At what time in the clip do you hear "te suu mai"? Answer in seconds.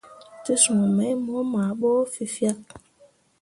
0.43-1.13